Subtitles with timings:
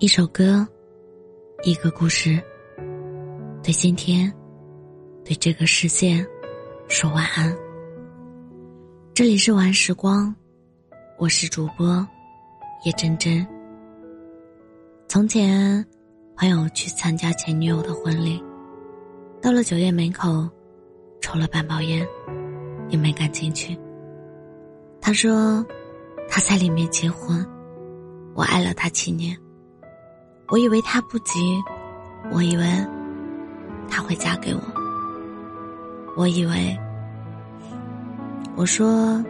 [0.00, 0.64] 一首歌，
[1.64, 2.40] 一个故事，
[3.64, 4.32] 对今天，
[5.24, 6.24] 对这个世界，
[6.86, 7.52] 说晚安。
[9.12, 10.32] 这里是晚时光，
[11.18, 12.06] 我是主播
[12.84, 13.44] 叶真真。
[15.08, 15.84] 从前，
[16.36, 18.40] 朋友去参加前女友的婚礼，
[19.42, 20.48] 到了酒店门口，
[21.20, 22.06] 抽了半包烟，
[22.88, 23.76] 也没敢进去。
[25.00, 25.66] 他说，
[26.28, 27.44] 他在里面结婚，
[28.36, 29.36] 我爱了他七年。
[30.50, 31.62] 我以为他不急，
[32.30, 32.64] 我以为
[33.86, 34.60] 他会嫁给我，
[36.16, 36.74] 我以为
[38.56, 39.22] 我说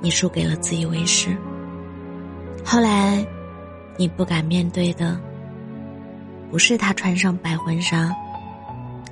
[0.00, 1.36] 你输给了自以为是。
[2.64, 3.26] 后来
[3.96, 5.20] 你不敢面对的，
[6.48, 8.14] 不是他穿上白婚纱，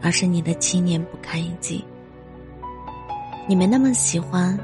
[0.00, 1.84] 而是你的七年不堪一击。
[3.48, 4.56] 你没那么喜欢，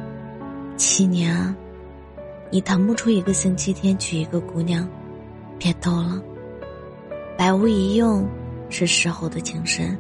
[0.77, 1.53] 七年啊，
[2.53, 4.89] 你腾不出一个星期天娶一个姑娘。
[5.59, 6.23] 别逗了，
[7.37, 8.29] 百无一用
[8.71, 9.99] 是事后的情深。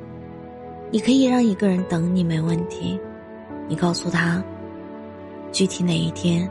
[0.90, 3.00] 你可以让一个人等你没问题，
[3.68, 4.42] 你告诉他，
[5.50, 6.48] 具体哪一天，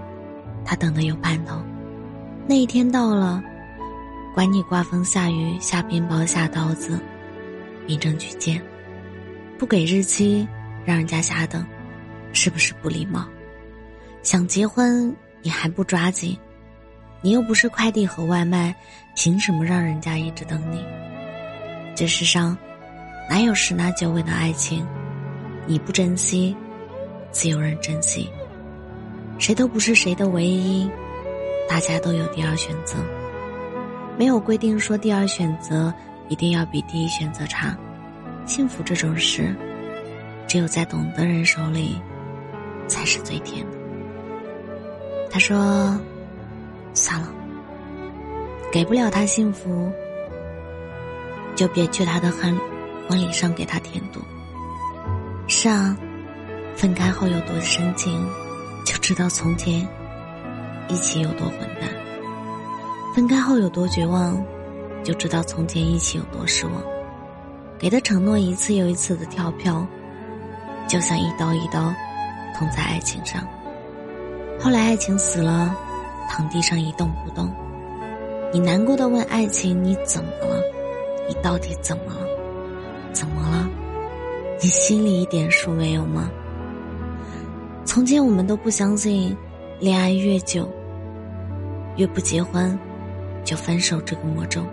[0.66, 1.62] 他等的有盼头。
[2.48, 3.42] 那一天到了，
[4.34, 7.00] 管你刮风下雨下冰雹下刀子，
[7.88, 8.62] 民政局见。
[9.58, 10.46] 不给日期，
[10.84, 11.66] 让人家瞎等，
[12.34, 13.26] 是不是不礼貌？
[14.24, 16.38] 想结婚你还不抓紧？
[17.24, 18.76] 你又不是快递和外卖，
[19.16, 20.84] 凭什么让人家一直等你？
[21.96, 22.58] 这世上
[23.30, 24.86] 哪有十拿九稳的爱情？
[25.66, 26.54] 你不珍惜，
[27.32, 28.30] 自有人珍惜。
[29.40, 30.86] 谁都不是谁的唯一，
[31.70, 32.98] 大家都有第二选择。
[34.18, 35.94] 没有规定说第二选择
[36.28, 37.74] 一定要比第一选择差。
[38.46, 39.56] 幸福这种事，
[40.46, 42.02] 只有在懂的人手里，
[42.86, 43.78] 才是最甜的。
[45.32, 45.98] 他说。
[46.94, 47.28] 算了，
[48.72, 49.92] 给不了他幸福，
[51.56, 52.58] 就别去他的婚
[53.10, 54.20] 婚礼上给他添堵。
[55.48, 55.98] 是啊，
[56.76, 58.26] 分开后有多深情，
[58.86, 59.88] 就知道从前
[60.88, 61.90] 一起有多混蛋；
[63.16, 64.42] 分开后有多绝望，
[65.04, 66.76] 就知道从前一起有多失望。
[67.78, 69.86] 给的承诺一次又一次的跳票，
[70.88, 71.94] 就像一刀一刀
[72.58, 73.46] 捅在爱情上。
[74.60, 75.76] 后来爱情死了。
[76.30, 77.54] 躺地上一动不动，
[78.52, 80.62] 你难过的问爱情：“你怎么了？
[81.28, 82.28] 你到底怎么了？
[83.12, 83.70] 怎么了？
[84.62, 86.30] 你心里一点数没有吗？”
[87.86, 89.36] 从前我们都不相信，
[89.80, 90.68] 恋爱越久，
[91.98, 92.78] 越不结婚，
[93.44, 94.66] 就分手这个魔咒。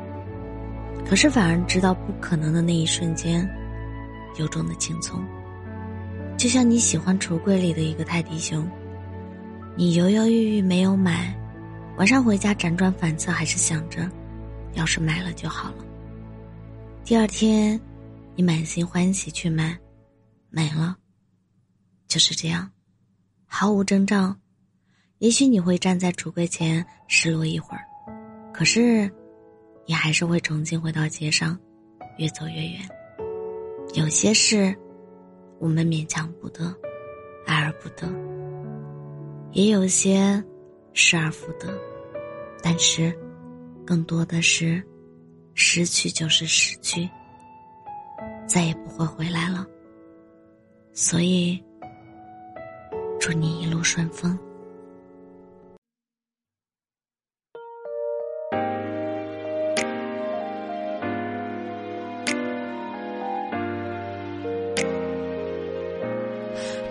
[1.04, 3.46] 可是反而知道不可能的那一瞬间，
[4.38, 5.20] 由衷的轻松。
[6.36, 8.66] 就像你喜欢橱柜里的一个泰迪熊，
[9.80, 11.34] 你犹犹豫豫没有买。
[11.96, 14.06] 晚上回家辗转反侧，还是想着，
[14.74, 15.84] 要是买了就好了。
[17.02, 17.80] 第二天，
[18.36, 19.74] 你满心欢喜去买，
[20.50, 20.94] 没了。
[22.08, 22.70] 就是这样，
[23.46, 24.36] 毫无征兆。
[25.16, 27.82] 也许你会站在橱柜前失落一会儿，
[28.52, 29.10] 可是，
[29.86, 31.58] 你还是会重新回到街上，
[32.18, 32.86] 越走越远。
[33.94, 34.76] 有些事，
[35.58, 36.70] 我们勉强不得，
[37.46, 38.06] 爱而不得；
[39.52, 40.42] 也有些，
[40.92, 41.76] 失而复得。
[42.62, 43.16] 但是，
[43.86, 44.82] 更多的是，
[45.54, 47.08] 失去就是失去，
[48.46, 49.66] 再也不会回来了。
[50.92, 51.62] 所以，
[53.18, 54.38] 祝你一路顺风。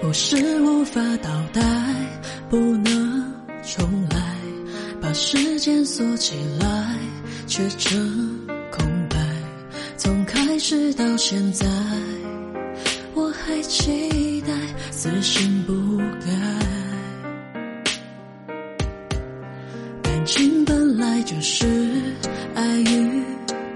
[0.09, 1.61] 不是无法倒带，
[2.49, 3.31] 不能
[3.63, 4.35] 重来。
[4.99, 6.97] 把时间锁起来，
[7.45, 7.95] 却成
[8.71, 9.17] 空白。
[9.97, 11.67] 从开始到现在，
[13.13, 14.51] 我还期待，
[14.89, 16.25] 死心不改。
[20.01, 21.67] 感情本来就是
[22.55, 23.23] 爱与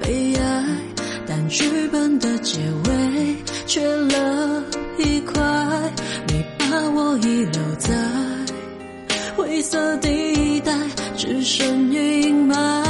[0.01, 0.65] 被爱，
[1.27, 2.57] 但剧本的结
[2.87, 4.63] 尾缺了
[4.97, 5.41] 一块，
[6.27, 7.93] 你把我遗留在
[9.35, 10.73] 灰色地带。
[11.15, 12.82] 只剩阴霾，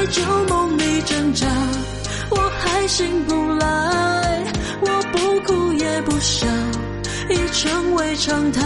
[0.00, 1.46] 在旧梦里挣扎，
[2.30, 4.42] 我还醒不来。
[4.80, 6.46] 我不哭也不笑，
[7.28, 8.62] 已成为常态。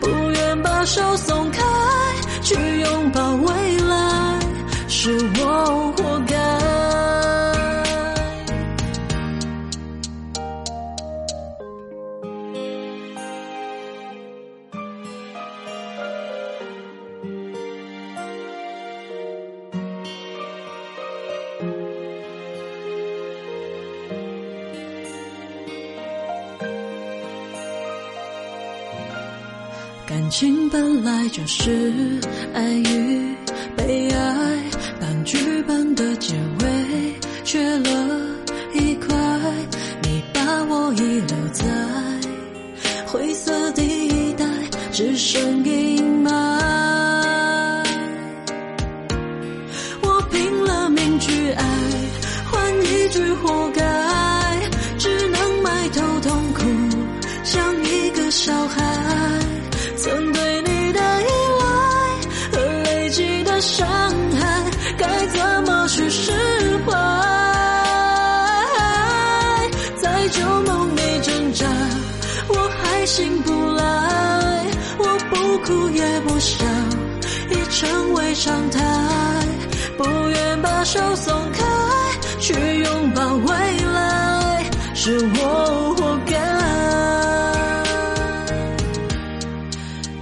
[0.00, 1.62] 不愿把手松开，
[2.42, 4.17] 去拥抱未来，
[30.28, 32.20] 感情本来就是
[32.52, 33.34] 爱与
[33.74, 34.62] 被爱，
[35.00, 37.14] 但剧本的结尾
[37.44, 38.20] 缺了
[38.74, 39.16] 一块，
[40.02, 41.64] 你把我遗留在
[43.06, 44.44] 灰色地带，
[44.92, 45.87] 只剩一
[76.20, 76.66] 不想，
[77.50, 78.78] 已成为常态。
[79.96, 81.64] 不愿把手松开，
[82.40, 83.54] 去拥抱未
[83.94, 86.36] 来，是我活该。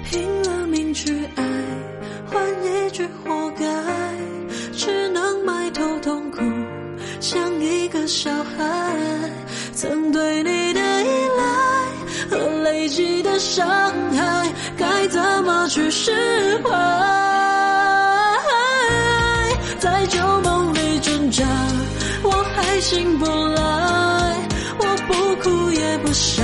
[0.04, 1.42] 拼了命去爱，
[2.30, 3.64] 换一句活该，
[4.72, 6.42] 只能埋头痛哭，
[7.20, 8.94] 像一个小孩。
[9.72, 11.44] 曾对你的依赖
[12.30, 13.92] 和累积的伤，
[15.68, 16.12] 去释
[16.62, 16.70] 怀？
[19.80, 21.44] 在旧梦里挣扎，
[22.22, 24.48] 我还醒不来。
[24.78, 26.42] 我不哭也不笑，